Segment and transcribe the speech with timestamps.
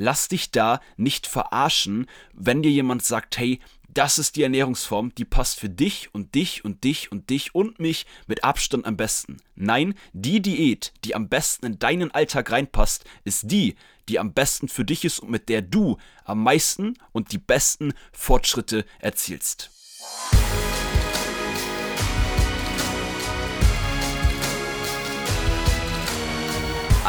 [0.00, 3.60] lass dich da nicht verarschen, wenn dir jemand sagt, hey,
[3.92, 7.80] das ist die Ernährungsform, die passt für dich und dich und dich und dich und
[7.80, 9.38] mich mit Abstand am besten.
[9.56, 13.74] Nein, die Diät, die am besten in deinen Alltag reinpasst, ist die,
[14.08, 17.92] die am besten für dich ist und mit der du am meisten und die besten
[18.12, 19.70] Fortschritte erzielst.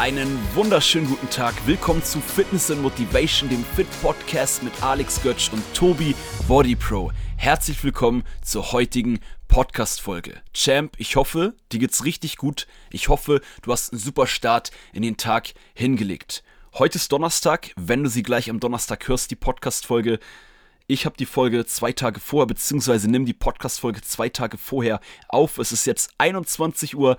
[0.02, 1.54] Einen wunderschönen guten Tag.
[1.64, 6.16] Willkommen zu Fitness and Motivation, dem Fit Podcast mit Alex Götsch und Tobi
[6.48, 7.12] Body Pro.
[7.36, 10.42] Herzlich willkommen zur heutigen Podcast Folge.
[10.54, 12.66] Champ, ich hoffe, dir geht's richtig gut.
[12.90, 16.42] Ich hoffe, du hast einen super Start in den Tag hingelegt.
[16.74, 20.18] Heute ist Donnerstag, wenn du sie gleich am Donnerstag hörst, die Podcast Folge
[20.92, 25.56] ich habe die Folge zwei Tage vorher, beziehungsweise nimm die Podcast-Folge zwei Tage vorher auf.
[25.56, 27.16] Es ist jetzt 21.57 Uhr.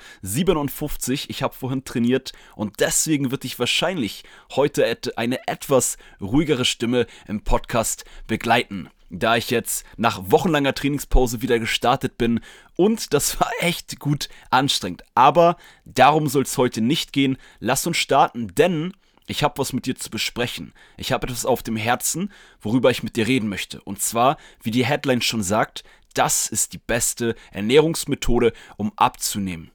[1.28, 4.86] Ich habe vorhin trainiert und deswegen wird dich wahrscheinlich heute
[5.18, 12.18] eine etwas ruhigere Stimme im Podcast begleiten da ich jetzt nach wochenlanger Trainingspause wieder gestartet
[12.18, 12.40] bin
[12.76, 15.04] und das war echt gut anstrengend.
[15.14, 17.38] Aber darum soll es heute nicht gehen.
[17.60, 18.94] Lass uns starten, denn
[19.28, 20.74] ich habe was mit dir zu besprechen.
[20.98, 23.82] Ich habe etwas auf dem Herzen, worüber ich mit dir reden möchte.
[23.82, 29.72] Und zwar, wie die Headline schon sagt, das ist die beste Ernährungsmethode, um abzunehmen.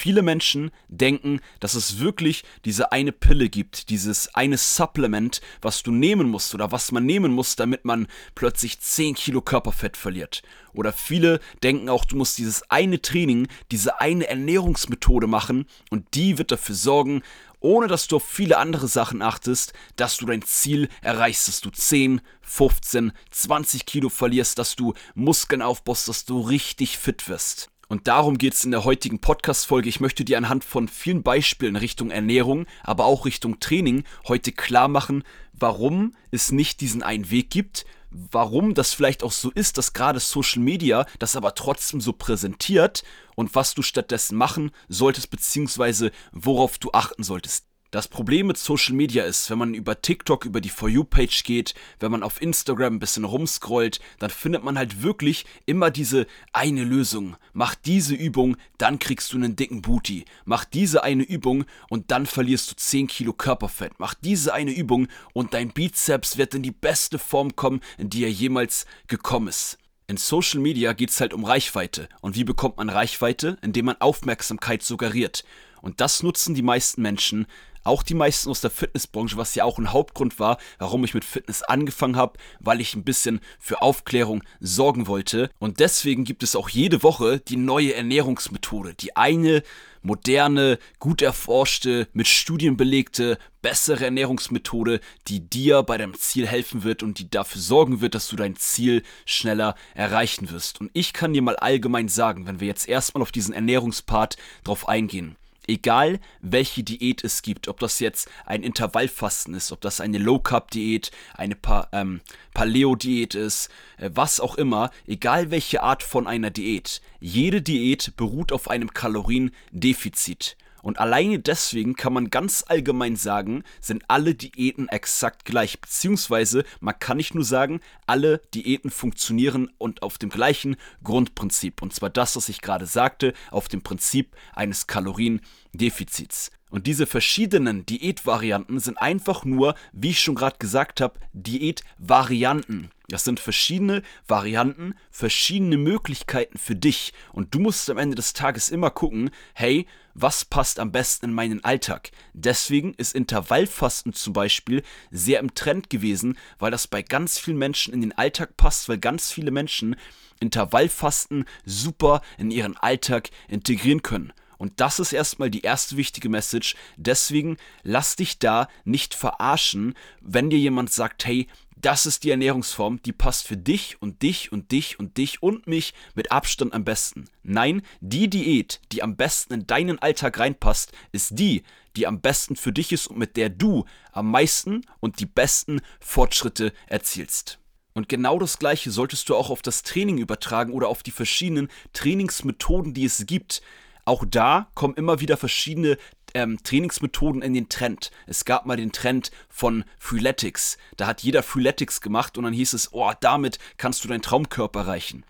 [0.00, 5.90] Viele Menschen denken, dass es wirklich diese eine Pille gibt, dieses eine Supplement, was du
[5.90, 10.42] nehmen musst oder was man nehmen muss, damit man plötzlich 10 Kilo Körperfett verliert.
[10.72, 16.38] Oder viele denken auch, du musst dieses eine Training, diese eine Ernährungsmethode machen und die
[16.38, 17.22] wird dafür sorgen,
[17.60, 21.70] ohne dass du auf viele andere Sachen achtest, dass du dein Ziel erreichst, dass du
[21.70, 27.70] 10, 15, 20 Kilo verlierst, dass du Muskeln aufbaust, dass du richtig fit wirst.
[27.88, 29.88] Und darum geht es in der heutigen Podcast-Folge.
[29.88, 34.88] Ich möchte dir anhand von vielen Beispielen Richtung Ernährung, aber auch Richtung Training heute klar
[34.88, 39.92] machen, warum es nicht diesen einen Weg gibt, warum das vielleicht auch so ist, dass
[39.92, 43.02] gerade Social Media das aber trotzdem so präsentiert
[43.36, 47.67] und was du stattdessen machen solltest, beziehungsweise worauf du achten solltest.
[47.90, 51.74] Das Problem mit Social Media ist, wenn man über TikTok, über die For You-Page geht,
[52.00, 56.84] wenn man auf Instagram ein bisschen rumscrollt, dann findet man halt wirklich immer diese eine
[56.84, 57.38] Lösung.
[57.54, 60.26] Mach diese Übung, dann kriegst du einen dicken Booty.
[60.44, 63.92] Mach diese eine Übung und dann verlierst du 10 Kilo Körperfett.
[63.96, 68.22] Mach diese eine Übung und dein Bizeps wird in die beste Form kommen, in die
[68.22, 69.78] er jemals gekommen ist.
[70.08, 72.10] In Social Media geht es halt um Reichweite.
[72.20, 73.56] Und wie bekommt man Reichweite?
[73.62, 75.42] Indem man Aufmerksamkeit suggeriert.
[75.80, 77.46] Und das nutzen die meisten Menschen
[77.88, 81.24] auch die meisten aus der Fitnessbranche, was ja auch ein Hauptgrund war, warum ich mit
[81.24, 85.50] Fitness angefangen habe, weil ich ein bisschen für Aufklärung sorgen wollte.
[85.58, 89.62] Und deswegen gibt es auch jede Woche die neue Ernährungsmethode, die eine
[90.02, 97.02] moderne, gut erforschte, mit Studien belegte, bessere Ernährungsmethode, die dir bei deinem Ziel helfen wird
[97.02, 100.80] und die dafür sorgen wird, dass du dein Ziel schneller erreichen wirst.
[100.80, 104.88] Und ich kann dir mal allgemein sagen, wenn wir jetzt erstmal auf diesen Ernährungspart drauf
[104.88, 105.36] eingehen
[105.68, 111.10] egal welche Diät es gibt, ob das jetzt ein Intervallfasten ist, ob das eine Low-Carb-Diät,
[111.34, 112.20] eine pa ähm,
[112.54, 118.52] Paleo-Diät ist, äh, was auch immer, egal welche Art von einer Diät, jede Diät beruht
[118.52, 120.56] auf einem Kaloriendefizit.
[120.82, 125.80] Und alleine deswegen kann man ganz allgemein sagen, sind alle Diäten exakt gleich.
[125.80, 131.82] Beziehungsweise man kann nicht nur sagen, alle Diäten funktionieren und auf dem gleichen Grundprinzip.
[131.82, 136.50] Und zwar das, was ich gerade sagte, auf dem Prinzip eines Kaloriendefizits.
[136.70, 142.90] Und diese verschiedenen Diätvarianten sind einfach nur, wie ich schon gerade gesagt habe, Diätvarianten.
[143.10, 147.14] Das sind verschiedene Varianten, verschiedene Möglichkeiten für dich.
[147.32, 151.32] Und du musst am Ende des Tages immer gucken, hey, was passt am besten in
[151.32, 152.10] meinen Alltag?
[152.34, 157.94] Deswegen ist Intervallfasten zum Beispiel sehr im Trend gewesen, weil das bei ganz vielen Menschen
[157.94, 159.96] in den Alltag passt, weil ganz viele Menschen
[160.40, 164.34] Intervallfasten super in ihren Alltag integrieren können.
[164.58, 166.74] Und das ist erstmal die erste wichtige Message.
[166.96, 171.46] Deswegen lass dich da nicht verarschen, wenn dir jemand sagt, hey,
[171.80, 175.68] das ist die Ernährungsform, die passt für dich und dich und dich und dich und
[175.68, 177.26] mich mit Abstand am besten.
[177.44, 181.62] Nein, die Diät, die am besten in deinen Alltag reinpasst, ist die,
[181.96, 185.80] die am besten für dich ist und mit der du am meisten und die besten
[186.00, 187.60] Fortschritte erzielst.
[187.94, 191.68] Und genau das Gleiche solltest du auch auf das Training übertragen oder auf die verschiedenen
[191.92, 193.62] Trainingsmethoden, die es gibt.
[194.08, 195.98] Auch da kommen immer wieder verschiedene
[196.32, 198.10] ähm, Trainingsmethoden in den Trend.
[198.26, 200.78] Es gab mal den Trend von Freeletics.
[200.96, 204.80] Da hat jeder Freeletics gemacht und dann hieß es, oh, damit kannst du deinen Traumkörper
[204.80, 205.24] erreichen.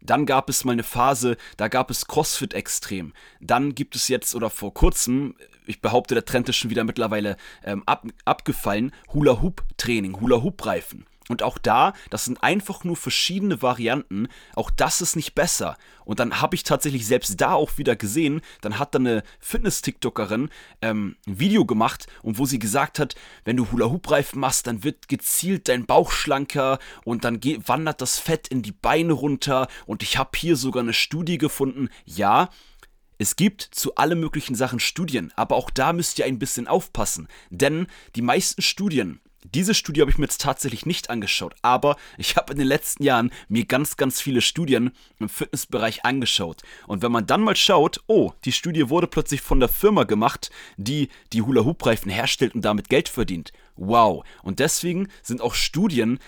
[0.00, 3.12] Dann gab es mal eine Phase, da gab es CrossFit extrem.
[3.38, 5.36] Dann gibt es jetzt oder vor kurzem,
[5.66, 11.06] ich behaupte, der Trend ist schon wieder mittlerweile ähm, ab, abgefallen, Hula-Hoop-Training, Hula-Hoop-Reifen.
[11.28, 14.28] Und auch da, das sind einfach nur verschiedene Varianten.
[14.54, 15.76] Auch das ist nicht besser.
[16.04, 20.48] Und dann habe ich tatsächlich selbst da auch wieder gesehen, dann hat da eine Fitness-TikTokerin
[20.80, 23.14] ähm, ein Video gemacht und wo sie gesagt hat,
[23.44, 28.48] wenn du Hula-Hoop-Reifen machst, dann wird gezielt dein Bauch schlanker und dann wandert das Fett
[28.48, 29.68] in die Beine runter.
[29.84, 31.90] Und ich habe hier sogar eine Studie gefunden.
[32.06, 32.48] Ja,
[33.18, 37.26] es gibt zu allen möglichen Sachen Studien, aber auch da müsst ihr ein bisschen aufpassen,
[37.50, 42.36] denn die meisten Studien diese Studie habe ich mir jetzt tatsächlich nicht angeschaut, aber ich
[42.36, 46.62] habe in den letzten Jahren mir ganz, ganz viele Studien im Fitnessbereich angeschaut.
[46.86, 50.50] Und wenn man dann mal schaut, oh, die Studie wurde plötzlich von der Firma gemacht,
[50.76, 53.52] die die Hula-Hoop-Reifen herstellt und damit Geld verdient.
[53.76, 54.24] Wow.
[54.42, 56.18] Und deswegen sind auch Studien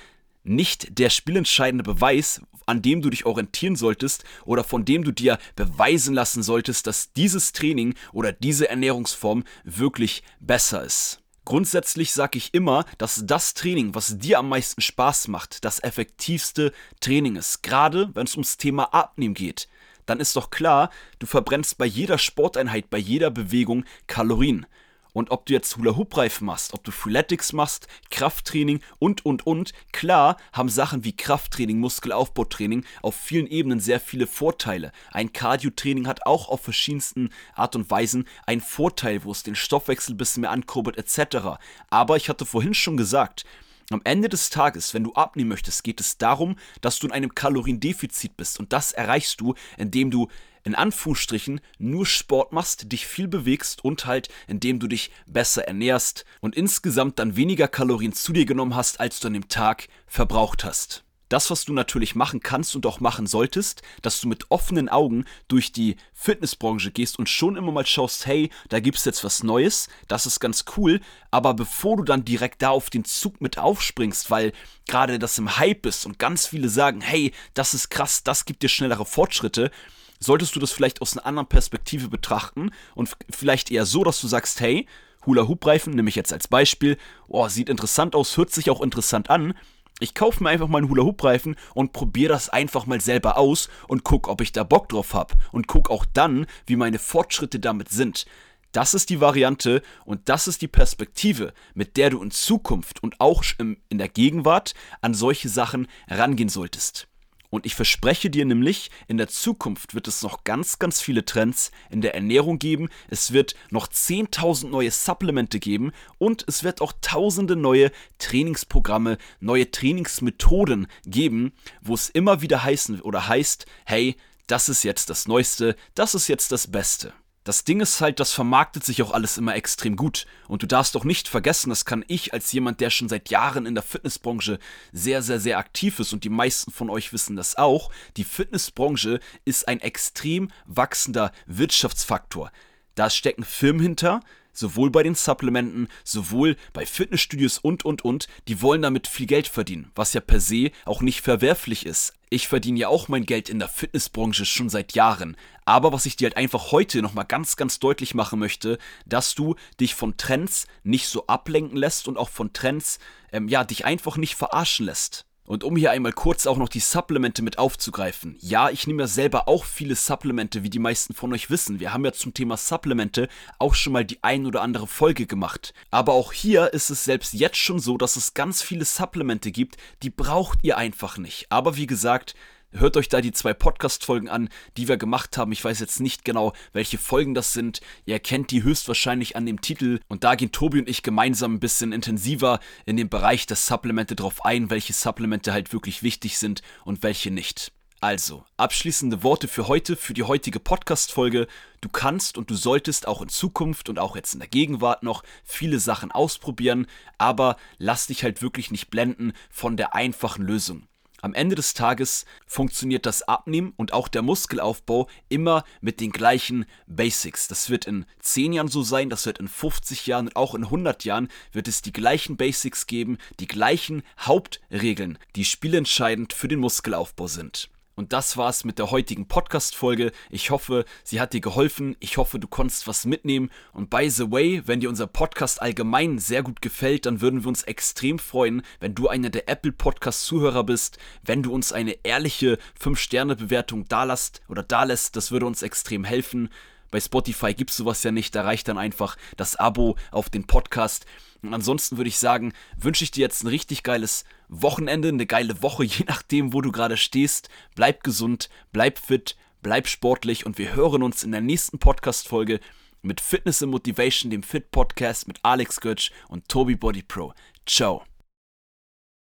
[0.42, 5.38] nicht der spielentscheidende Beweis, an dem du dich orientieren solltest oder von dem du dir
[5.56, 11.19] beweisen lassen solltest, dass dieses Training oder diese Ernährungsform wirklich besser ist.
[11.50, 16.72] Grundsätzlich sage ich immer, dass das Training, was dir am meisten Spaß macht, das effektivste
[17.00, 17.64] Training ist.
[17.64, 19.66] Gerade wenn es ums Thema Abnehmen geht.
[20.06, 24.64] Dann ist doch klar, du verbrennst bei jeder Sporteinheit, bei jeder Bewegung Kalorien.
[25.12, 30.36] Und ob du jetzt Hula-Hoop-Reifen machst, ob du Freeletics machst, Krafttraining und, und, und, klar
[30.52, 34.92] haben Sachen wie Krafttraining, Muskelaufbautraining auf vielen Ebenen sehr viele Vorteile.
[35.12, 40.14] Ein Cardio-Training hat auch auf verschiedensten Art und Weisen einen Vorteil, wo es den Stoffwechsel
[40.14, 41.58] ein bisschen mehr ankurbelt etc.
[41.90, 43.44] Aber ich hatte vorhin schon gesagt,
[43.92, 47.34] am Ende des Tages, wenn du abnehmen möchtest, geht es darum, dass du in einem
[47.34, 48.60] Kaloriendefizit bist.
[48.60, 50.28] Und das erreichst du, indem du
[50.64, 56.24] in Anführungsstrichen nur Sport machst, dich viel bewegst und halt, indem du dich besser ernährst
[56.40, 60.64] und insgesamt dann weniger Kalorien zu dir genommen hast, als du an dem Tag verbraucht
[60.64, 61.04] hast.
[61.30, 65.26] Das, was du natürlich machen kannst und auch machen solltest, dass du mit offenen Augen
[65.46, 69.44] durch die Fitnessbranche gehst und schon immer mal schaust, hey, da gibt es jetzt was
[69.44, 73.58] Neues, das ist ganz cool, aber bevor du dann direkt da auf den Zug mit
[73.58, 74.52] aufspringst, weil
[74.88, 78.64] gerade das im Hype ist und ganz viele sagen, hey, das ist krass, das gibt
[78.64, 79.70] dir schnellere Fortschritte,
[80.20, 84.28] solltest du das vielleicht aus einer anderen Perspektive betrachten und vielleicht eher so, dass du
[84.28, 84.86] sagst, hey,
[85.26, 86.96] Hula-Hoop-Reifen nehme ich jetzt als Beispiel,
[87.28, 89.54] oh, sieht interessant aus, hört sich auch interessant an.
[89.98, 94.02] Ich kaufe mir einfach mal einen Hula-Hoop-Reifen und probiere das einfach mal selber aus und
[94.02, 95.34] guck, ob ich da Bock drauf habe.
[95.52, 98.24] Und guck auch dann, wie meine Fortschritte damit sind.
[98.72, 103.20] Das ist die Variante und das ist die Perspektive, mit der du in Zukunft und
[103.20, 107.09] auch in der Gegenwart an solche Sachen rangehen solltest.
[107.50, 111.72] Und ich verspreche dir nämlich, in der Zukunft wird es noch ganz, ganz viele Trends
[111.90, 112.88] in der Ernährung geben.
[113.08, 119.70] Es wird noch 10.000 neue Supplemente geben und es wird auch tausende neue Trainingsprogramme, neue
[119.70, 121.52] Trainingsmethoden geben,
[121.82, 124.16] wo es immer wieder heißen oder heißt, hey,
[124.46, 127.12] das ist jetzt das Neueste, das ist jetzt das Beste.
[127.42, 130.26] Das Ding ist halt, das vermarktet sich auch alles immer extrem gut.
[130.46, 133.64] Und du darfst doch nicht vergessen, das kann ich als jemand, der schon seit Jahren
[133.64, 134.58] in der Fitnessbranche
[134.92, 139.20] sehr, sehr, sehr aktiv ist und die meisten von euch wissen das auch, die Fitnessbranche
[139.46, 142.52] ist ein extrem wachsender Wirtschaftsfaktor.
[142.94, 144.20] Da stecken Firmen hinter,
[144.52, 149.48] sowohl bei den Supplementen, sowohl bei Fitnessstudios und, und, und, die wollen damit viel Geld
[149.48, 152.12] verdienen, was ja per se auch nicht verwerflich ist.
[152.32, 155.36] Ich verdiene ja auch mein Geld in der Fitnessbranche schon seit Jahren.
[155.64, 159.56] Aber was ich dir halt einfach heute nochmal ganz, ganz deutlich machen möchte, dass du
[159.80, 163.00] dich von Trends nicht so ablenken lässt und auch von Trends,
[163.32, 165.26] ähm, ja, dich einfach nicht verarschen lässt.
[165.50, 168.36] Und um hier einmal kurz auch noch die Supplemente mit aufzugreifen.
[168.38, 171.80] Ja, ich nehme ja selber auch viele Supplemente, wie die meisten von euch wissen.
[171.80, 173.28] Wir haben ja zum Thema Supplemente
[173.58, 175.74] auch schon mal die ein oder andere Folge gemacht.
[175.90, 179.76] Aber auch hier ist es selbst jetzt schon so, dass es ganz viele Supplemente gibt,
[180.04, 181.46] die braucht ihr einfach nicht.
[181.50, 182.36] Aber wie gesagt,
[182.72, 185.50] Hört euch da die zwei Podcast-Folgen an, die wir gemacht haben.
[185.50, 187.80] Ich weiß jetzt nicht genau, welche Folgen das sind.
[188.06, 189.98] Ihr erkennt die höchstwahrscheinlich an dem Titel.
[190.06, 194.14] Und da gehen Tobi und ich gemeinsam ein bisschen intensiver in den Bereich der Supplemente
[194.14, 197.72] drauf ein, welche Supplemente halt wirklich wichtig sind und welche nicht.
[198.00, 201.48] Also, abschließende Worte für heute, für die heutige Podcast-Folge.
[201.80, 205.24] Du kannst und du solltest auch in Zukunft und auch jetzt in der Gegenwart noch
[205.44, 206.86] viele Sachen ausprobieren,
[207.18, 210.86] aber lass dich halt wirklich nicht blenden von der einfachen Lösung.
[211.22, 216.66] Am Ende des Tages funktioniert das Abnehmen und auch der Muskelaufbau immer mit den gleichen
[216.86, 217.48] Basics.
[217.48, 220.64] Das wird in 10 Jahren so sein, das wird in 50 Jahren und auch in
[220.64, 226.60] 100 Jahren wird es die gleichen Basics geben, die gleichen Hauptregeln, die spielentscheidend für den
[226.60, 227.68] Muskelaufbau sind.
[227.94, 230.12] Und das war's mit der heutigen Podcast-Folge.
[230.30, 231.96] Ich hoffe, sie hat dir geholfen.
[232.00, 233.50] Ich hoffe, du konntest was mitnehmen.
[233.72, 237.48] Und by the way, wenn dir unser Podcast allgemein sehr gut gefällt, dann würden wir
[237.48, 242.58] uns extrem freuen, wenn du einer der Apple Podcast-Zuhörer bist, wenn du uns eine ehrliche
[242.80, 245.16] 5-Sterne-Bewertung dalässt oder dalässt.
[245.16, 246.48] Das würde uns extrem helfen.
[246.90, 248.34] Bei Spotify gibt es sowas ja nicht.
[248.34, 251.06] Da reicht dann einfach das Abo auf den Podcast.
[251.42, 255.62] Und ansonsten würde ich sagen, wünsche ich dir jetzt ein richtig geiles Wochenende, eine geile
[255.62, 257.48] Woche, je nachdem, wo du gerade stehst.
[257.74, 262.60] Bleib gesund, bleib fit, bleib sportlich und wir hören uns in der nächsten Podcast-Folge
[263.02, 267.32] mit Fitness and Motivation, dem Fit Podcast mit Alex Götz und Tobi Body Pro.
[267.66, 268.09] Ciao.